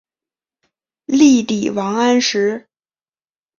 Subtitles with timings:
[1.05, 2.67] 力抵王安石。